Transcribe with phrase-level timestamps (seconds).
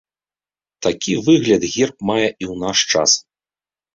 [0.85, 3.11] Такі выгляд герб мае і ў наш час.